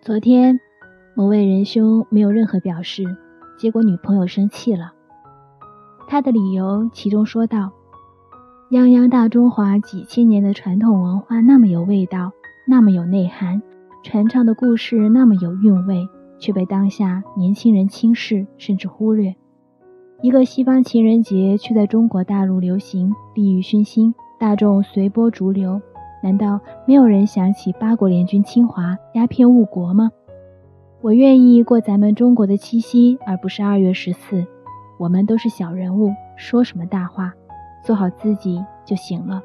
[0.00, 0.60] 昨天，
[1.14, 3.04] 某位仁兄没有任何表示，
[3.58, 4.92] 结果女朋友生气了。
[6.06, 7.72] 他的理由其中说道
[8.70, 12.30] ：“泱泱大中华几千年的传统文化那么有味道，
[12.66, 13.60] 那么有内涵，
[14.04, 16.08] 传唱的故事那么有韵味，
[16.38, 19.34] 却被当下年轻人轻视甚至忽略。
[20.22, 25.80] 一个西方情人节却在中国大陆流行，利欲熏心，大众随波逐流。”
[26.22, 30.10] 难道没有人想起八国联军侵华、鸦片误国吗？
[31.00, 34.44] 我愿意过咱们中国的七夕，而不是二月十四。
[34.98, 37.32] 我们都是小人物，说什么大话？
[37.84, 39.40] 做好自己就行了。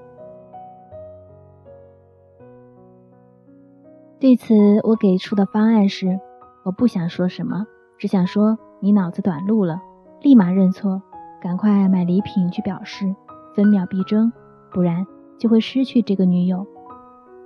[4.20, 6.20] 对此，我给出的方案是：
[6.64, 7.68] 我不想说什么，
[8.00, 9.80] 只想说你脑子短路了，
[10.22, 11.04] 立马认错，
[11.40, 13.16] 赶快买礼品去表示，
[13.54, 14.34] 分秒必争，
[14.72, 15.06] 不然。
[15.38, 16.66] 就会失去这个女友，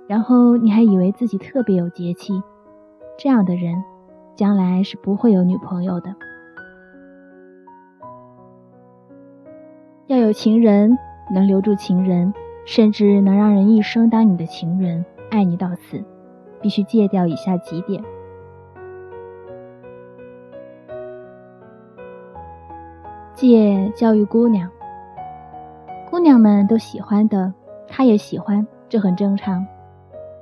[0.06, 2.42] 然后你还以为自己特别有节气，
[3.18, 3.82] 这样的人，
[4.36, 6.14] 将来是不会有女朋友的。
[10.06, 10.96] 要有情人，
[11.34, 12.32] 能留住情人，
[12.64, 16.02] 甚至能让人一生当你的情人，爱你到死，
[16.62, 18.02] 必须戒掉以下几点：
[23.34, 24.70] 戒教育姑娘，
[26.10, 27.52] 姑娘们都喜欢的。
[27.88, 29.66] 他也喜欢，这很正常。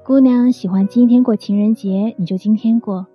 [0.04, 3.06] 姑娘喜欢今天过情人节，你就今天过。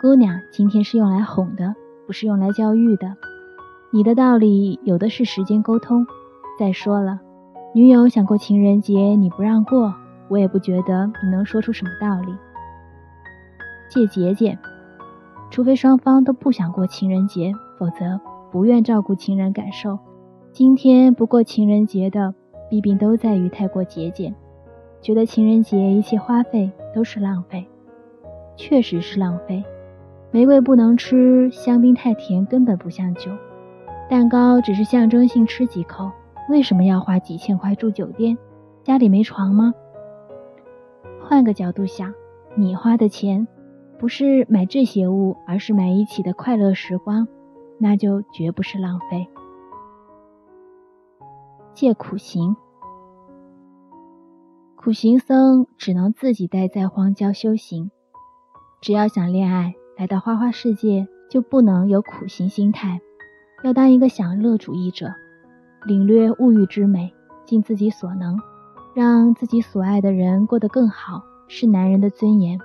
[0.00, 1.74] 姑娘今天是用来哄的，
[2.06, 3.16] 不是用来教育的。
[3.92, 6.06] 你的道理有的是时间沟通。
[6.58, 7.20] 再说了，
[7.74, 9.94] 女友想过情人节，你不让过，
[10.28, 12.34] 我也不觉得你能说出什么道理。
[13.88, 14.58] 借节俭，
[15.50, 18.20] 除非双方都不想过情人节，否则
[18.52, 19.98] 不愿照顾情人感受。
[20.52, 22.34] 今天不过情人节的。
[22.70, 24.32] 弊病都在于太过节俭，
[25.02, 27.66] 觉得情人节一切花费都是浪费，
[28.56, 29.62] 确实是浪费。
[30.30, 33.32] 玫瑰不能吃，香槟太甜根本不像酒，
[34.08, 36.08] 蛋糕只是象征性吃几口，
[36.48, 38.38] 为什么要花几千块住酒店？
[38.84, 39.74] 家里没床吗？
[41.20, 42.14] 换个角度想，
[42.54, 43.46] 你花的钱
[43.98, 47.26] 不是买这些物，而是买一起的快乐时光，
[47.78, 49.26] 那就绝不是浪费。
[51.72, 52.56] 戒苦行，
[54.76, 57.90] 苦行僧只能自己待在荒郊修行。
[58.80, 63.00] 只要想恋爱，来到花花世界就不能有苦行心态，
[63.62, 65.14] 要当一个享乐主义者，
[65.86, 67.14] 领略物欲之美，
[67.46, 68.36] 尽自己所能，
[68.94, 72.58] 让自己所爱的人过得更好，是男人的尊严。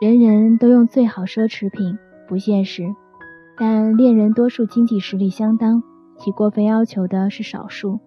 [0.00, 2.94] 人人都用最好奢侈品，不现实，
[3.56, 5.82] 但恋人多数经济实力相当。
[6.18, 8.00] 其过分要求的是少数，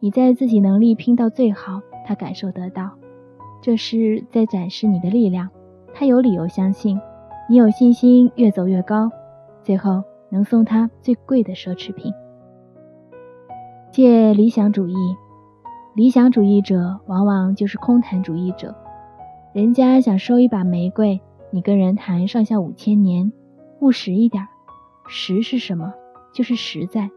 [0.00, 2.90] 你在自己能力拼到最好，他感受得到，
[3.60, 5.50] 这是在展示你的力量，
[5.94, 6.98] 他有理由相信，
[7.48, 9.10] 你有信心越走越高，
[9.62, 12.12] 最后能送他最贵的奢侈品。
[13.90, 14.94] 借理想主义，
[15.94, 18.74] 理想主义者往往就是空谈主义者，
[19.52, 21.20] 人家想收一把玫瑰，
[21.50, 23.30] 你跟人谈上下五千年，
[23.80, 24.48] 务实一点，
[25.06, 25.92] 实是什么？
[26.32, 27.10] 就是实在。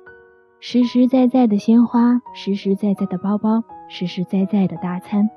[0.59, 5.29] 实实在在的鲜花，实实在在的包包，实实在在的大餐，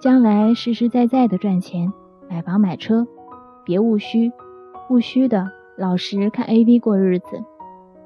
[0.00, 1.92] 将来实实在在的赚钱，
[2.28, 3.06] 买房买车，
[3.64, 4.32] 别务虚，
[4.88, 7.44] 务虚的老实看 A V 过日子。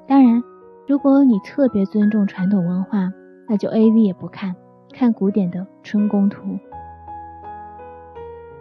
[0.06, 0.42] 当然，
[0.86, 3.10] 如果你特别尊重传统文化，
[3.48, 4.54] 那就 A V 也不看，
[4.92, 6.42] 看古典的《春宫图》。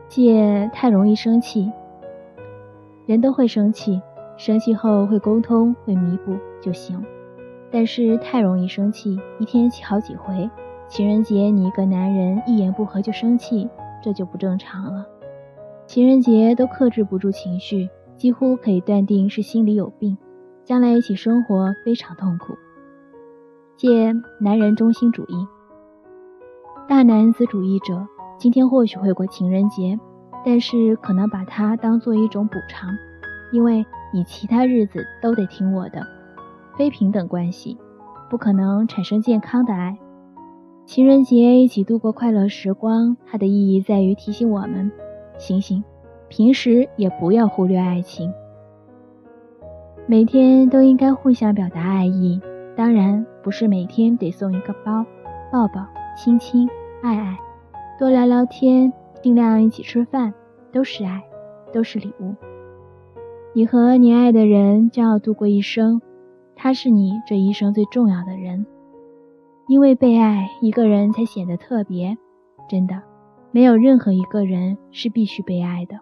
[0.07, 1.69] 戒太容易生气，
[3.07, 4.01] 人都会生气，
[4.38, 7.03] 生气后会沟通，会弥补就行。
[7.73, 10.47] 但是太容易生气，一天气好几回。
[10.88, 13.67] 情人节你一个男人一言不合就生气，
[14.00, 15.03] 这就不正常了。
[15.88, 20.16] 情人节都克制不住情绪，几乎可以断定是心里有病，
[20.63, 22.53] 将来一起生活非常痛苦。
[23.75, 25.47] 借男人中心主义，
[26.87, 29.99] 大男子主义者今天或许会过情人节，
[30.46, 32.96] 但是可能把它当做一种补偿，
[33.52, 33.84] 因为
[34.14, 36.05] 你其他日子都得听我的。
[36.75, 37.78] 非平等关系
[38.29, 39.97] 不可能产生健康的爱。
[40.85, 44.91] 情人节一起度过快乐时光，它的意义在于提醒我们：
[45.37, 45.84] 醒醒，
[46.28, 48.34] 平时也不要忽略爱情。
[50.05, 52.41] 每天都应该互相表达爱意，
[52.75, 55.05] 当然不是每天得送一个包、
[55.52, 55.85] 抱抱、
[56.17, 56.67] 亲亲、
[57.02, 57.37] 爱爱，
[57.97, 58.91] 多聊聊天，
[59.22, 60.34] 尽量一起吃饭，
[60.72, 61.23] 都是爱，
[61.72, 62.35] 都是礼物。
[63.53, 66.02] 你和你爱的人将要度过一生。
[66.55, 68.66] 他是你这一生最重要的人，
[69.67, 72.17] 因为被爱，一个人才显得特别。
[72.70, 73.02] 真的，
[73.52, 76.00] 没有任何一个人是必须被爱的。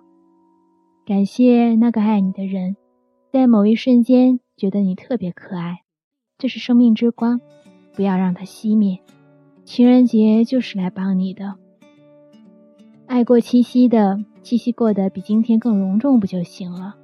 [1.06, 2.78] 感谢那个爱你的人，
[3.32, 5.82] 在某一瞬间觉得你特别可爱，
[6.38, 7.42] 这是生命之光，
[7.96, 9.00] 不要让它熄灭。
[9.64, 11.56] 情人节就是来帮你的。
[13.08, 16.96] 爱过七夕的，七夕过得比今天更隆重不就行了？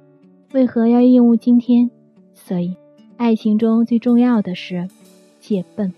[0.54, 1.90] 为何要厌恶今天？
[2.32, 2.76] 所以，
[3.18, 4.88] 爱情中最重要的是
[5.40, 5.92] 戒笨。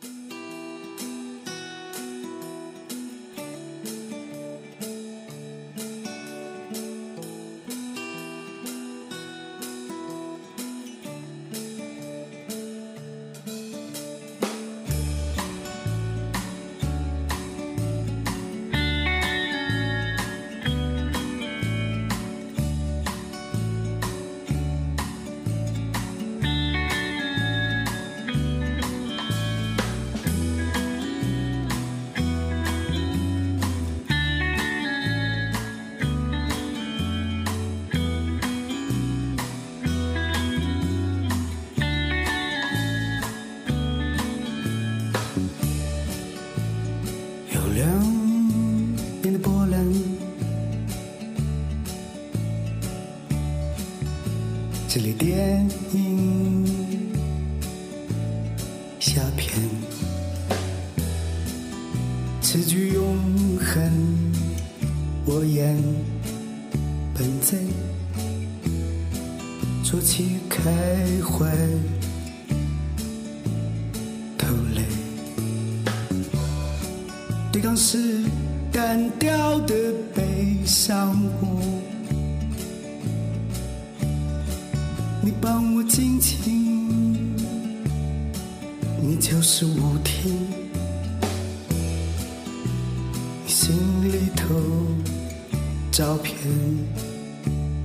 [59.01, 59.51] 下片，
[62.43, 63.17] 词句永
[63.57, 63.91] 恒，
[65.25, 65.75] 我演
[67.15, 67.57] 笨贼，
[69.83, 70.71] 说起开
[71.25, 71.51] 怀，
[74.37, 74.83] 偷泪，
[77.51, 78.23] 对抗是
[78.71, 79.75] 单调的
[80.15, 81.19] 悲伤。
[85.23, 86.60] 你帮我静静，你
[89.31, 90.49] 就是舞厅，
[93.45, 93.73] 你心
[94.03, 94.45] 里头
[95.93, 96.37] 照片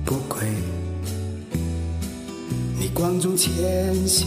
[0.04, 0.40] 不归，
[2.76, 3.54] 你光中浅
[4.08, 4.26] 笑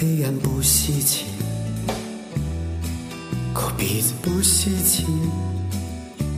[0.00, 1.26] 黑暗不稀奇，
[3.52, 5.04] 抠鼻子不稀奇，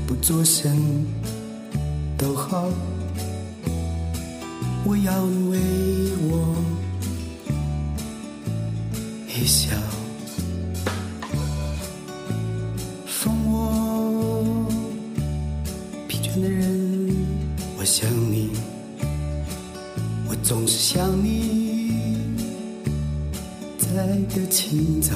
[0.05, 1.07] 不做声
[2.19, 2.69] 都好。
[4.85, 5.61] 我要你为
[6.23, 6.57] 我
[9.29, 9.71] 一笑，
[13.07, 14.67] 送我
[16.09, 17.17] 疲倦的人，
[17.79, 18.51] 我想你。
[20.29, 22.19] 我总是想你，
[23.95, 25.13] 在的清早。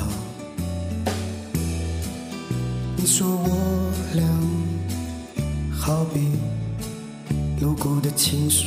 [2.96, 4.22] 你说我俩
[5.72, 6.20] 好比
[7.58, 8.66] 路过的情书，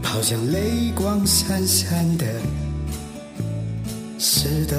[0.00, 2.24] 好像泪光闪闪的
[4.18, 4.76] 石头。